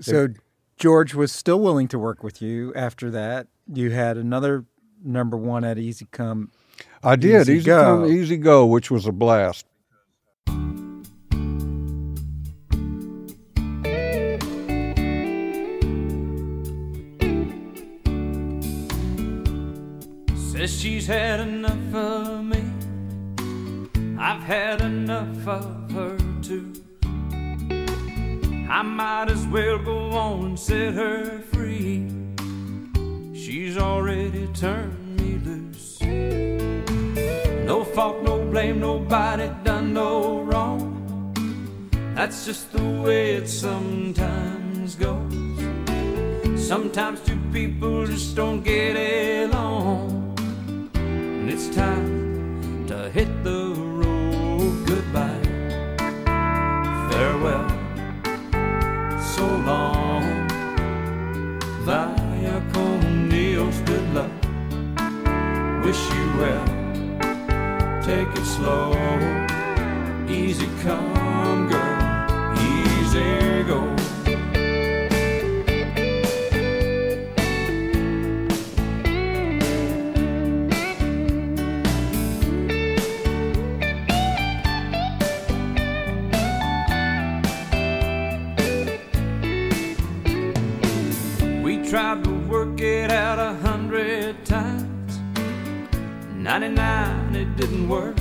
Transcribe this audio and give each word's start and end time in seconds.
So 0.00 0.28
George 0.78 1.14
was 1.14 1.32
still 1.32 1.60
willing 1.60 1.88
to 1.88 1.98
work 1.98 2.22
with 2.22 2.40
you 2.42 2.72
after 2.74 3.10
that. 3.10 3.48
You 3.72 3.90
had 3.90 4.16
another 4.16 4.64
number 5.04 5.36
one 5.36 5.64
at 5.64 5.78
Easy 5.78 6.06
Come. 6.10 6.50
I 7.02 7.16
did 7.16 7.42
Easy 7.42 7.54
easy, 7.54 7.66
Go. 7.66 7.82
come, 7.82 8.06
easy 8.06 8.36
go, 8.36 8.66
which 8.66 8.90
was 8.90 9.06
a 9.06 9.12
blast. 9.12 9.66
Says 20.34 20.78
she's 20.80 21.06
had 21.06 21.40
enough 21.40 21.94
of 21.94 22.44
me. 22.44 22.62
I've 24.18 24.42
had 24.42 24.80
enough 24.80 25.48
of 25.48 25.71
I 28.82 28.84
might 28.84 29.30
as 29.30 29.46
well 29.46 29.78
go 29.78 30.10
on 30.10 30.44
and 30.44 30.58
set 30.58 30.94
her 30.94 31.38
free. 31.52 32.10
She's 33.32 33.78
already 33.78 34.48
turned 34.54 35.20
me 35.20 35.38
loose. 35.46 36.00
No 37.64 37.84
fault, 37.84 38.24
no 38.24 38.44
blame, 38.44 38.80
nobody 38.80 39.48
done 39.62 39.94
no 39.94 40.40
wrong. 40.42 40.82
That's 42.16 42.44
just 42.44 42.72
the 42.72 42.82
way 43.02 43.36
it 43.36 43.48
sometimes 43.48 44.96
goes. 44.96 45.32
Sometimes 46.56 47.20
two 47.20 47.38
people 47.52 48.04
just 48.04 48.34
don't 48.34 48.64
get 48.64 48.96
along. 48.96 50.36
And 50.94 51.48
it's 51.48 51.68
time 51.68 52.84
to 52.88 53.08
hit 53.10 53.44
the 53.44 53.71
Wish 65.84 66.10
you 66.14 66.26
well. 66.38 66.66
Take 68.02 68.28
it 68.28 68.46
slow. 68.46 68.92
Easy 70.28 70.68
come, 70.82 71.68
girl. 71.68 71.98
Easy 72.56 73.62
go. 73.64 73.80
We 91.62 91.72
tried 91.90 92.22
to 92.24 92.30
work 92.48 92.80
it 92.80 93.10
out 93.10 93.38
a 93.40 93.54
hundred 93.66 94.46
times. 94.46 94.81
99, 96.42 97.36
it 97.36 97.56
didn't 97.56 97.88
work. 97.88 98.16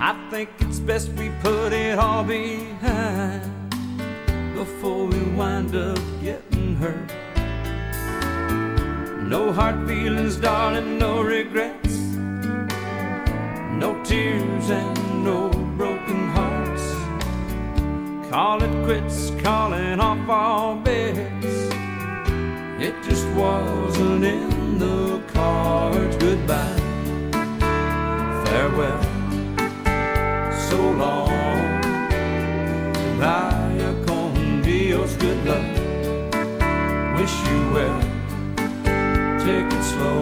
I 0.00 0.28
think 0.28 0.50
it's 0.58 0.80
best 0.80 1.08
we 1.12 1.30
put 1.40 1.72
it 1.72 1.96
all 1.96 2.24
behind 2.24 3.70
before 4.56 5.06
we 5.06 5.20
wind 5.36 5.76
up 5.76 6.00
getting 6.20 6.74
hurt. 6.74 7.12
No 9.22 9.52
hard 9.52 9.86
feelings, 9.86 10.36
darling, 10.36 10.98
no 10.98 11.22
regrets. 11.22 11.96
No 13.78 14.02
tears 14.02 14.70
and 14.70 15.24
no 15.24 15.48
broken 15.76 16.28
hearts. 16.30 16.86
Call 18.30 18.60
it 18.64 18.84
quits, 18.84 19.30
calling 19.44 20.00
off 20.00 20.28
all 20.28 20.74
bets. 20.74 21.46
It 22.80 22.94
just 23.04 23.28
wasn't 23.36 24.24
in 24.24 24.78
the 24.80 25.17
cards. 25.38 26.16
Goodbye, 26.16 26.80
farewell, 28.44 29.02
so 30.68 30.80
long. 31.02 31.30
Vaya 33.20 33.90
con 34.06 34.62
Dios, 34.62 35.10
good 35.24 35.40
luck. 35.50 35.68
Wish 37.16 37.36
you 37.48 37.60
well. 37.74 38.00
Take 39.44 39.68
it 39.78 39.84
slow, 39.92 40.20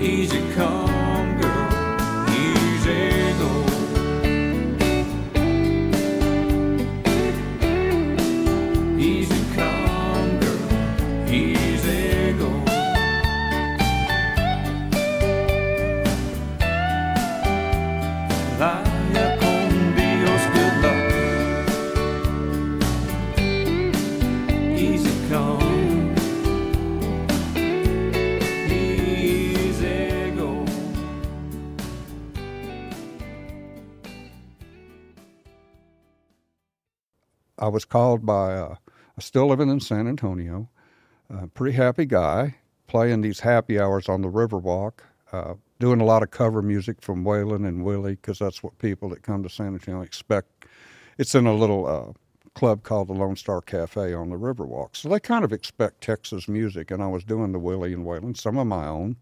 easy 0.00 0.42
come, 0.56 1.03
I 37.64 37.68
was 37.68 37.86
called 37.86 38.26
by, 38.26 38.56
uh, 38.56 38.74
I 39.16 39.20
still 39.22 39.46
living 39.46 39.70
in 39.70 39.80
San 39.80 40.06
Antonio, 40.06 40.68
a 41.30 41.46
pretty 41.46 41.74
happy 41.74 42.04
guy, 42.04 42.56
playing 42.88 43.22
these 43.22 43.40
happy 43.40 43.80
hours 43.80 44.06
on 44.06 44.20
the 44.20 44.28
Riverwalk, 44.28 44.98
uh, 45.32 45.54
doing 45.80 46.02
a 46.02 46.04
lot 46.04 46.22
of 46.22 46.30
cover 46.30 46.60
music 46.60 47.00
from 47.00 47.24
Waylon 47.24 47.66
and 47.66 47.82
Willie, 47.82 48.16
because 48.16 48.38
that's 48.38 48.62
what 48.62 48.76
people 48.78 49.08
that 49.08 49.22
come 49.22 49.42
to 49.42 49.48
San 49.48 49.68
Antonio 49.68 50.02
expect. 50.02 50.66
It's 51.16 51.34
in 51.34 51.46
a 51.46 51.54
little 51.54 51.86
uh, 51.86 52.12
club 52.54 52.82
called 52.82 53.08
the 53.08 53.12
Lone 53.12 53.36
Star 53.36 53.60
Cafe 53.60 54.14
on 54.14 54.30
the 54.30 54.36
Riverwalk. 54.36 54.96
So 54.96 55.08
they 55.08 55.20
kind 55.20 55.44
of 55.44 55.52
expect 55.52 56.00
Texas 56.00 56.48
music, 56.48 56.90
and 56.90 57.02
I 57.02 57.08
was 57.08 57.24
doing 57.24 57.52
the 57.52 57.58
Willie 57.58 57.92
and 57.92 58.06
Waylon, 58.06 58.36
some 58.36 58.58
of 58.58 58.66
my 58.66 58.86
own. 58.86 59.16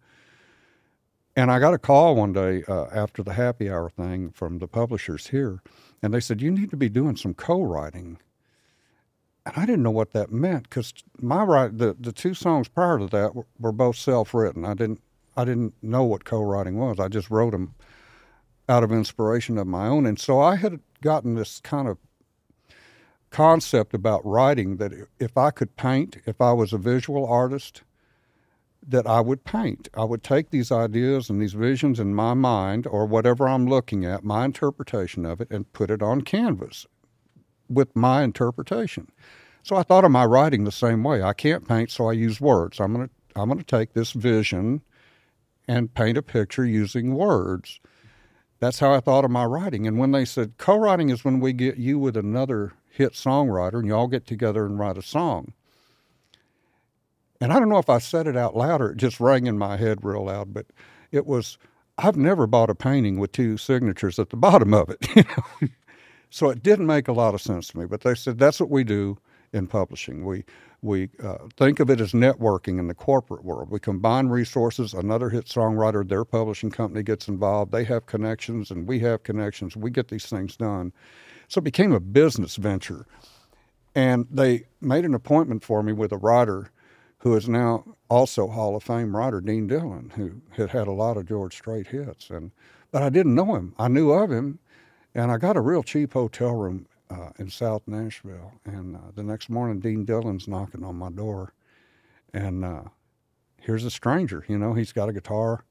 And 1.34 1.50
I 1.50 1.58
got 1.58 1.74
a 1.74 1.78
call 1.78 2.14
one 2.14 2.34
day 2.34 2.62
uh, 2.68 2.86
after 2.92 3.22
the 3.22 3.32
happy 3.32 3.70
hour 3.70 3.88
thing 3.88 4.30
from 4.30 4.58
the 4.58 4.68
publishers 4.68 5.28
here, 5.28 5.62
and 6.02 6.12
they 6.12 6.20
said, 6.20 6.42
You 6.42 6.50
need 6.50 6.70
to 6.70 6.76
be 6.76 6.90
doing 6.90 7.16
some 7.16 7.32
co 7.32 7.62
writing. 7.62 8.18
And 9.46 9.54
I 9.56 9.66
didn't 9.66 9.82
know 9.82 9.90
what 9.90 10.12
that 10.12 10.30
meant 10.30 10.64
because 10.64 10.92
my 11.20 11.42
write 11.42 11.78
the, 11.78 11.96
the 11.98 12.12
two 12.12 12.34
songs 12.34 12.68
prior 12.68 12.98
to 12.98 13.06
that 13.08 13.34
were, 13.34 13.46
were 13.58 13.72
both 13.72 13.96
self 13.96 14.34
written. 14.34 14.64
I 14.64 14.74
didn't 14.74 15.00
I 15.36 15.44
didn't 15.44 15.74
know 15.82 16.04
what 16.04 16.24
co 16.24 16.42
writing 16.42 16.76
was. 16.76 17.00
I 17.00 17.08
just 17.08 17.30
wrote 17.30 17.52
them 17.52 17.74
out 18.68 18.84
of 18.84 18.92
inspiration 18.92 19.58
of 19.58 19.66
my 19.66 19.86
own. 19.86 20.06
And 20.06 20.18
so 20.18 20.40
I 20.40 20.56
had 20.56 20.80
gotten 21.00 21.34
this 21.34 21.60
kind 21.60 21.88
of 21.88 21.98
concept 23.32 23.94
about 23.94 24.24
writing 24.24 24.76
that 24.76 24.92
if 25.18 25.36
I 25.36 25.50
could 25.50 25.76
paint, 25.76 26.18
if 26.26 26.40
I 26.40 26.52
was 26.52 26.72
a 26.72 26.78
visual 26.78 27.26
artist, 27.26 27.82
that 28.86 29.06
I 29.06 29.20
would 29.20 29.44
paint. 29.44 29.88
I 29.94 30.04
would 30.04 30.22
take 30.22 30.50
these 30.50 30.70
ideas 30.72 31.30
and 31.30 31.40
these 31.40 31.54
visions 31.54 31.98
in 31.98 32.14
my 32.14 32.34
mind 32.34 32.86
or 32.86 33.06
whatever 33.06 33.48
I'm 33.48 33.66
looking 33.66 34.04
at, 34.04 34.24
my 34.24 34.44
interpretation 34.44 35.24
of 35.24 35.40
it, 35.40 35.50
and 35.50 35.72
put 35.72 35.90
it 35.90 36.02
on 36.02 36.22
canvas 36.22 36.86
with 37.68 37.94
my 37.96 38.22
interpretation. 38.22 39.08
So 39.62 39.76
I 39.76 39.82
thought 39.82 40.04
of 40.04 40.10
my 40.10 40.24
writing 40.24 40.64
the 40.64 40.72
same 40.72 41.04
way. 41.04 41.22
I 41.22 41.32
can't 41.32 41.66
paint, 41.66 41.90
so 41.90 42.08
I 42.08 42.12
use 42.12 42.40
words. 42.40 42.80
I'm 42.80 42.92
gonna 42.92 43.10
I'm 43.36 43.48
gonna 43.48 43.62
take 43.62 43.92
this 43.94 44.12
vision 44.12 44.82
and 45.68 45.94
paint 45.94 46.18
a 46.18 46.22
picture 46.22 46.66
using 46.66 47.14
words. 47.14 47.80
That's 48.58 48.80
how 48.80 48.92
I 48.92 49.00
thought 49.00 49.24
of 49.24 49.30
my 49.30 49.44
writing. 49.44 49.86
And 49.86 49.98
when 49.98 50.10
they 50.10 50.24
said 50.24 50.58
co-writing 50.58 51.10
is 51.10 51.24
when 51.24 51.40
we 51.40 51.52
get 51.52 51.76
you 51.76 51.98
with 51.98 52.16
another 52.16 52.72
hit 52.92 53.12
songwriter 53.14 53.74
and 53.74 53.86
you 53.86 53.94
all 53.94 54.06
get 54.06 54.26
together 54.26 54.66
and 54.66 54.78
write 54.78 54.98
a 54.98 55.02
song. 55.02 55.52
And 57.40 57.52
I 57.52 57.58
don't 57.58 57.68
know 57.68 57.78
if 57.78 57.90
I 57.90 57.98
said 57.98 58.26
it 58.26 58.36
out 58.36 58.56
loud 58.56 58.80
or 58.80 58.90
it 58.90 58.98
just 58.98 59.18
rang 59.18 59.46
in 59.46 59.58
my 59.58 59.76
head 59.76 60.04
real 60.04 60.26
loud, 60.26 60.54
but 60.54 60.66
it 61.10 61.26
was 61.26 61.58
I've 61.98 62.16
never 62.16 62.46
bought 62.46 62.70
a 62.70 62.74
painting 62.74 63.18
with 63.18 63.32
two 63.32 63.56
signatures 63.56 64.18
at 64.18 64.30
the 64.30 64.36
bottom 64.48 64.74
of 64.74 64.90
it. 64.90 65.26
so 66.30 66.50
it 66.50 66.62
didn't 66.62 66.86
make 66.86 67.08
a 67.08 67.12
lot 67.12 67.34
of 67.34 67.40
sense 67.40 67.68
to 67.68 67.78
me. 67.78 67.86
But 67.86 68.02
they 68.02 68.14
said 68.14 68.38
that's 68.38 68.60
what 68.60 68.70
we 68.70 68.84
do 68.84 69.18
in 69.52 69.66
publishing. 69.66 70.24
We 70.24 70.44
we 70.82 71.10
uh, 71.22 71.38
think 71.56 71.78
of 71.78 71.90
it 71.90 72.00
as 72.00 72.12
networking 72.12 72.80
in 72.80 72.88
the 72.88 72.94
corporate 72.94 73.44
world. 73.44 73.70
We 73.70 73.78
combine 73.78 74.28
resources. 74.28 74.94
Another 74.94 75.30
hit 75.30 75.46
songwriter, 75.46 76.06
their 76.06 76.24
publishing 76.24 76.70
company 76.70 77.04
gets 77.04 77.28
involved. 77.28 77.70
They 77.70 77.84
have 77.84 78.06
connections, 78.06 78.70
and 78.70 78.88
we 78.88 78.98
have 79.00 79.22
connections. 79.22 79.76
We 79.76 79.90
get 79.90 80.08
these 80.08 80.26
things 80.26 80.56
done. 80.56 80.92
So 81.52 81.58
it 81.58 81.64
became 81.64 81.92
a 81.92 82.00
business 82.00 82.56
venture. 82.56 83.04
And 83.94 84.26
they 84.30 84.64
made 84.80 85.04
an 85.04 85.12
appointment 85.12 85.62
for 85.62 85.82
me 85.82 85.92
with 85.92 86.10
a 86.10 86.16
writer 86.16 86.70
who 87.18 87.36
is 87.36 87.46
now 87.46 87.84
also 88.08 88.48
Hall 88.48 88.74
of 88.74 88.82
Fame 88.82 89.14
writer, 89.14 89.38
Dean 89.42 89.66
Dillon, 89.66 90.12
who 90.16 90.40
had 90.56 90.70
had 90.70 90.88
a 90.88 90.92
lot 90.92 91.18
of 91.18 91.28
George 91.28 91.54
Strait 91.54 91.88
hits. 91.88 92.30
And 92.30 92.52
but 92.90 93.02
I 93.02 93.10
didn't 93.10 93.34
know 93.34 93.54
him. 93.54 93.74
I 93.78 93.88
knew 93.88 94.12
of 94.12 94.32
him, 94.32 94.60
and 95.14 95.30
I 95.30 95.36
got 95.36 95.58
a 95.58 95.60
real 95.60 95.82
cheap 95.82 96.14
hotel 96.14 96.54
room 96.54 96.86
uh, 97.10 97.32
in 97.38 97.50
South 97.50 97.82
Nashville. 97.86 98.54
And 98.64 98.96
uh, 98.96 99.10
the 99.14 99.22
next 99.22 99.50
morning, 99.50 99.78
Dean 99.78 100.06
Dillon's 100.06 100.48
knocking 100.48 100.82
on 100.82 100.96
my 100.96 101.10
door, 101.10 101.52
and 102.32 102.64
uh, 102.64 102.84
here's 103.60 103.84
a 103.84 103.90
stranger. 103.90 104.42
You 104.48 104.56
know, 104.56 104.72
he's 104.72 104.92
got 104.92 105.10
a 105.10 105.12
guitar 105.12 105.66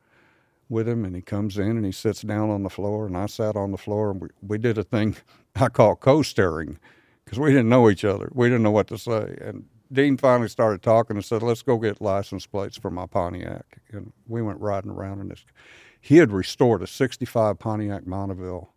with 0.71 0.87
him, 0.87 1.05
and 1.05 1.15
he 1.15 1.21
comes 1.21 1.57
in 1.57 1.71
and 1.71 1.85
he 1.85 1.91
sits 1.91 2.21
down 2.21 2.49
on 2.49 2.63
the 2.63 2.69
floor, 2.69 3.05
and 3.05 3.17
I 3.17 3.27
sat 3.27 3.55
on 3.55 3.71
the 3.71 3.77
floor, 3.77 4.11
and 4.11 4.21
we, 4.21 4.29
we 4.41 4.57
did 4.57 4.77
a 4.77 4.83
thing 4.83 5.15
I 5.55 5.69
call 5.69 5.95
co-staring 5.95 6.79
because 7.25 7.39
we 7.39 7.51
didn't 7.51 7.69
know 7.69 7.89
each 7.89 8.05
other. 8.05 8.29
We 8.33 8.47
didn't 8.47 8.63
know 8.63 8.71
what 8.71 8.87
to 8.87 8.97
say, 8.97 9.37
and 9.41 9.65
Dean 9.91 10.15
finally 10.17 10.47
started 10.47 10.81
talking 10.81 11.17
and 11.17 11.25
said, 11.25 11.43
"Let's 11.43 11.61
go 11.61 11.77
get 11.77 12.01
license 12.01 12.47
plates 12.47 12.77
for 12.77 12.89
my 12.89 13.05
Pontiac." 13.05 13.79
And 13.91 14.13
we 14.27 14.41
went 14.41 14.61
riding 14.61 14.91
around 14.91 15.19
in 15.19 15.27
this. 15.27 15.43
He 15.99 16.17
had 16.17 16.31
restored 16.31 16.81
a 16.81 16.87
'65 16.87 17.59
Pontiac 17.59 18.05
Bonneville 18.05 18.73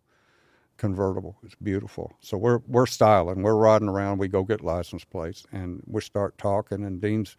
convertible. 0.77 1.37
It's 1.45 1.55
beautiful. 1.55 2.13
So 2.21 2.37
we're 2.37 2.59
we're 2.67 2.87
styling. 2.87 3.43
We're 3.43 3.55
riding 3.55 3.89
around. 3.89 4.19
We 4.19 4.29
go 4.29 4.43
get 4.43 4.63
license 4.63 5.05
plates, 5.05 5.47
and 5.53 5.83
we 5.87 6.01
start 6.01 6.37
talking. 6.37 6.85
And 6.85 7.01
Dean's 7.01 7.37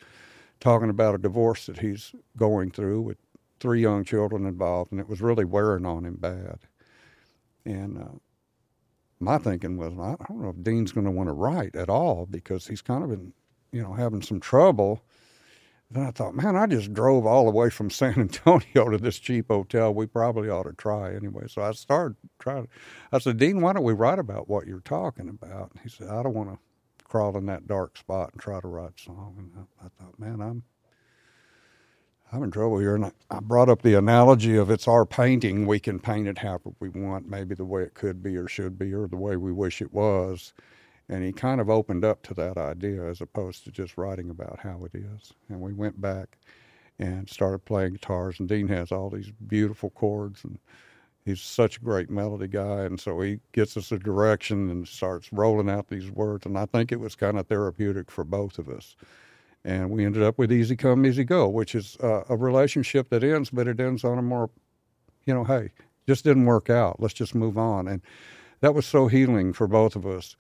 talking 0.62 0.90
about 0.90 1.16
a 1.16 1.18
divorce 1.20 1.66
that 1.66 1.80
he's 1.80 2.14
going 2.38 2.72
through 2.72 3.02
with 3.02 3.18
three 3.60 3.82
young 3.82 4.04
children 4.04 4.46
involved, 4.46 4.92
and 4.92 5.00
it 5.00 5.10
was 5.10 5.22
really 5.22 5.46
wearing 5.46 5.86
on 5.86 6.06
him 6.06 6.16
bad. 6.16 6.60
And 7.66 7.98
uh, 7.98 8.20
my 9.20 9.38
thinking 9.38 9.78
was, 9.78 9.94
I 9.94 10.16
don't 10.28 10.42
know 10.42 10.50
if 10.50 10.64
Dean's 10.64 10.92
going 10.92 11.06
to 11.06 11.12
want 11.12 11.30
to 11.30 11.34
write 11.34 11.76
at 11.76 11.90
all 11.90 12.26
because 12.26 12.68
he's 12.68 12.82
kind 12.82 13.04
of 13.04 13.10
been, 13.10 13.34
you 13.72 13.82
know, 13.82 13.94
having 13.94 14.22
some 14.22 14.40
trouble. 14.40 15.04
Then 15.90 16.06
I 16.06 16.12
thought, 16.12 16.36
man, 16.36 16.56
I 16.56 16.66
just 16.68 16.94
drove 16.94 17.26
all 17.26 17.46
the 17.46 17.52
way 17.52 17.70
from 17.70 17.90
San 17.92 18.20
Antonio 18.20 18.90
to 18.90 18.98
this 18.98 19.20
cheap 19.20 19.48
hotel. 19.50 19.94
We 19.94 20.06
probably 20.06 20.50
ought 20.50 20.64
to 20.64 20.74
try 20.74 21.14
anyway. 21.16 21.46
So 21.48 21.62
I 21.62 21.72
started 21.72 22.18
trying. 22.40 22.68
I 23.12 23.20
said, 23.20 23.38
Dean, 23.38 23.62
why 23.62 23.74
don't 23.74 23.84
we 23.84 23.94
write 23.94 24.20
about 24.20 24.50
what 24.50 24.68
you're 24.68 24.80
talking 24.80 25.30
about? 25.30 25.72
And 25.72 25.82
He 25.82 25.90
said, 25.90 26.10
I 26.10 26.24
don't 26.24 26.34
want 26.34 26.50
to 26.52 26.60
crawl 27.04 27.38
in 27.38 27.46
that 27.46 27.68
dark 27.68 27.98
spot 27.98 28.32
and 28.34 28.42
try 28.42 28.60
to 28.60 28.68
write 28.68 28.92
a 28.98 29.02
song. 29.02 29.36
And 29.38 29.52
I, 29.82 29.86
I 29.86 29.90
thought, 29.90 30.20
man, 30.20 30.42
I'm 30.42 30.64
I'm 32.36 32.44
in 32.44 32.52
trouble 32.52 32.80
here. 32.80 32.96
And 32.96 33.06
I, 33.06 33.12
I 33.32 33.40
brought 33.40 33.70
up 33.70 33.82
the 33.82 33.94
analogy 33.94 34.58
of 34.58 34.70
it's 34.70 34.90
our 34.90 35.06
painting. 35.06 35.66
We 35.66 35.80
can 35.80 36.00
paint 36.00 36.28
it 36.28 36.38
however 36.38 36.72
we 36.82 36.90
want, 36.90 37.30
maybe 37.30 37.56
the 37.56 37.64
way 37.64 37.84
it 37.84 37.94
could 37.94 38.22
be 38.22 38.36
or 38.36 38.50
should 38.50 38.78
be, 38.78 38.94
or 38.94 39.08
the 39.08 39.16
way 39.16 39.38
we 39.38 39.54
wish 39.54 39.82
it 39.82 39.94
was. 39.94 40.54
And 41.08 41.24
he 41.24 41.32
kind 41.32 41.62
of 41.62 41.70
opened 41.70 42.04
up 42.04 42.24
to 42.24 42.34
that 42.34 42.58
idea 42.58 43.06
as 43.08 43.22
opposed 43.22 43.64
to 43.64 43.72
just 43.72 43.98
writing 43.98 44.30
about 44.30 44.60
how 44.60 44.84
it 44.84 44.94
is. 44.94 45.34
And 45.48 45.62
we 45.62 45.72
went 45.72 46.02
back 46.02 46.38
and 47.00 47.30
started 47.30 47.64
playing 47.64 47.94
guitars. 47.94 48.40
And 48.40 48.50
Dean 48.50 48.68
has 48.68 48.92
all 48.92 49.10
these 49.10 49.32
beautiful 49.48 49.92
chords, 49.92 50.44
and 50.44 50.60
he's 51.24 51.42
such 51.42 51.78
a 51.78 51.82
great 51.82 52.10
melody 52.10 52.50
guy. 52.50 52.82
And 52.82 53.00
so 53.00 53.22
he 53.22 53.40
gets 53.54 53.78
us 53.78 53.94
a 53.94 53.98
direction 53.98 54.70
and 54.70 54.86
starts 54.86 55.32
rolling 55.32 55.70
out 55.70 55.88
these 55.88 56.12
words. 56.12 56.46
And 56.46 56.58
I 56.58 56.66
think 56.66 56.92
it 56.92 57.00
was 57.00 57.16
kind 57.16 57.40
of 57.40 57.48
therapeutic 57.48 58.12
for 58.12 58.26
both 58.26 58.60
of 58.60 58.68
us. 58.68 58.98
And 59.66 59.90
we 59.90 60.06
ended 60.06 60.22
up 60.22 60.38
with 60.38 60.54
Easy 60.54 60.76
Come, 60.76 61.08
Easy 61.08 61.24
Go, 61.24 61.50
which 61.50 61.74
is 61.74 61.98
uh, 61.98 62.24
a 62.30 62.38
relationship 62.38 63.10
that 63.10 63.24
ends, 63.24 63.50
but 63.50 63.68
it 63.68 63.80
ends 63.80 64.04
on 64.04 64.20
a 64.20 64.22
more, 64.22 64.52
you 65.26 65.34
know, 65.34 65.44
hey, 65.44 65.72
just 66.08 66.24
didn't 66.24 66.46
work 66.46 66.70
out. 66.70 67.02
Let's 67.02 67.16
just 67.16 67.34
move 67.34 67.58
on. 67.58 67.88
And 67.88 68.04
that 68.62 68.76
was 68.76 68.86
so 68.86 69.08
healing 69.08 69.54
for 69.54 69.68
both 69.68 69.96
of 69.96 70.06
us. 70.06 70.36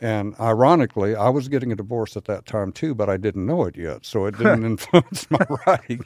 And 0.00 0.34
ironically, 0.40 1.14
I 1.14 1.28
was 1.28 1.48
getting 1.48 1.70
a 1.70 1.76
divorce 1.76 2.16
at 2.16 2.24
that 2.26 2.46
time 2.46 2.72
too, 2.72 2.94
but 2.94 3.10
I 3.10 3.18
didn't 3.18 3.44
know 3.44 3.64
it 3.64 3.76
yet, 3.76 4.06
so 4.06 4.24
it 4.24 4.38
didn't 4.38 4.64
influence 4.72 5.30
my 5.30 5.44
writing. 5.66 6.00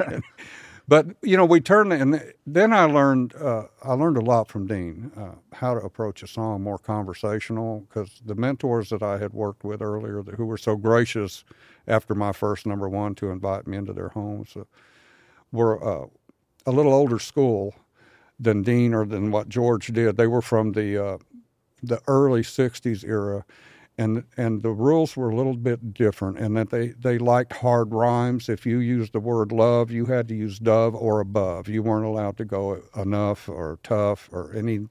but 0.89 1.07
you 1.23 1.37
know, 1.37 1.45
we 1.45 1.61
turned, 1.61 1.93
and 1.93 2.33
then 2.47 2.73
I 2.73 2.85
learned 2.85 3.35
uh, 3.35 3.65
I 3.83 3.95
learned 3.95 4.17
a 4.17 4.21
lot 4.21 4.49
from 4.49 4.67
Dean 4.67 5.11
uh, 5.17 5.35
how 5.53 5.75
to 5.75 5.81
approach 5.81 6.23
a 6.23 6.29
song 6.29 6.63
more 6.63 6.79
conversational 6.79 7.81
because 7.89 8.23
the 8.25 8.37
mentors 8.37 8.91
that 8.91 9.03
I 9.03 9.19
had 9.19 9.33
worked 9.33 9.65
with 9.65 9.83
earlier, 9.83 10.23
who 10.23 10.47
were 10.47 10.59
so 10.59 10.77
gracious 10.77 11.45
after 11.91 12.15
my 12.15 12.33
first 12.33 12.67
number 12.67 12.89
one 12.89 13.15
to 13.17 13.31
invite 13.31 13.67
me 13.67 13.77
into 13.77 13.93
their 13.93 14.09
homes, 14.11 14.57
uh, 14.57 14.65
were 15.53 15.83
uh, 15.83 16.07
a 16.67 16.73
little 16.73 16.93
older 16.93 17.19
school 17.19 17.75
than 18.39 18.63
Dean 18.63 18.95
or 18.95 19.05
than 19.05 19.31
what 19.31 19.49
George 19.49 19.89
did. 19.89 20.17
They 20.17 20.27
were 20.27 20.43
from 20.43 20.73
the 20.73 21.05
uh, 21.05 21.19
the 21.83 22.01
early 22.07 22.43
'60s 22.43 23.05
era 23.05 23.45
and 24.01 24.25
and 24.39 24.63
the 24.63 24.71
rules 24.71 25.15
were 25.15 25.29
a 25.29 25.37
little 25.37 25.57
bit 25.57 25.93
different 25.93 26.39
and 26.39 26.57
that 26.57 26.71
they 26.71 26.89
they 26.89 27.19
liked 27.19 27.53
hard 27.53 27.93
rhymes. 27.93 28.49
If 28.49 28.65
you 28.65 28.79
used 28.79 29.13
the 29.13 29.21
word 29.21 29.53
love 29.53 29.91
you 29.91 30.07
had 30.07 30.27
to 30.29 30.35
use 30.35 30.59
dove 30.59 30.95
or 30.95 31.21
above. 31.21 31.69
You 31.69 31.83
weren't 31.83 32.07
allowed 32.07 32.39
to 32.39 32.47
go 32.47 32.83
enough 32.97 33.49
or 33.49 33.79
tough 33.83 34.31
or 34.33 34.55
any 34.55 34.87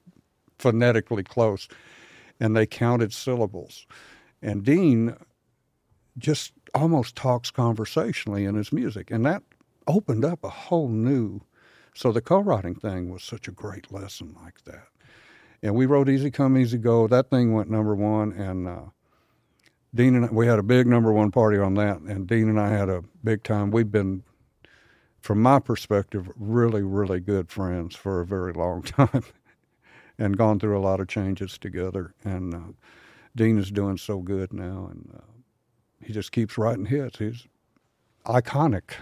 phonetically 0.58 1.24
close 1.24 1.68
and 2.38 2.54
they 2.54 2.66
counted 2.66 3.12
syllables. 3.12 3.84
And 4.42 4.62
dean 4.62 5.16
just 6.16 6.52
almost 6.74 7.16
talks 7.16 7.50
conversationally 7.50 8.44
in 8.44 8.54
his 8.54 8.72
music 8.72 9.10
and 9.10 9.24
that 9.24 9.42
opened 9.86 10.24
up 10.24 10.42
a 10.44 10.50
whole 10.50 10.88
new 10.88 11.40
so 11.94 12.12
the 12.12 12.20
co-writing 12.20 12.74
thing 12.74 13.10
was 13.10 13.22
such 13.22 13.48
a 13.48 13.52
great 13.52 13.92
lesson 13.92 14.36
like 14.42 14.62
that 14.64 14.88
and 15.62 15.74
we 15.74 15.86
wrote 15.86 16.08
easy 16.08 16.30
come 16.30 16.56
easy 16.56 16.78
go 16.78 17.06
that 17.06 17.30
thing 17.30 17.52
went 17.52 17.70
number 17.70 17.94
one 17.94 18.32
and 18.32 18.68
uh, 18.68 18.82
Dean 19.94 20.14
and 20.14 20.26
I, 20.26 20.28
we 20.30 20.46
had 20.46 20.58
a 20.58 20.62
big 20.62 20.86
number 20.86 21.12
one 21.12 21.30
party 21.30 21.58
on 21.58 21.74
that, 21.74 22.00
and 22.00 22.26
Dean 22.26 22.48
and 22.48 22.60
I 22.60 22.68
had 22.68 22.88
a 22.88 23.02
big 23.24 23.42
time. 23.42 23.70
We've 23.70 23.90
been, 23.90 24.22
from 25.20 25.42
my 25.42 25.58
perspective, 25.58 26.30
really, 26.36 26.82
really 26.82 27.20
good 27.20 27.50
friends 27.50 27.96
for 27.96 28.20
a 28.20 28.26
very 28.26 28.52
long 28.52 28.82
time, 28.84 29.24
and 30.18 30.36
gone 30.36 30.60
through 30.60 30.78
a 30.78 30.80
lot 30.80 31.00
of 31.00 31.08
changes 31.08 31.58
together. 31.58 32.14
And 32.22 32.54
uh, 32.54 32.72
Dean 33.34 33.58
is 33.58 33.70
doing 33.70 33.96
so 33.96 34.18
good 34.18 34.52
now, 34.52 34.88
and 34.90 35.10
uh, 35.16 35.39
he 36.02 36.12
just 36.12 36.32
keeps 36.32 36.58
writing 36.58 36.86
hits. 36.86 37.18
He's 37.18 37.46
iconic. 38.26 38.92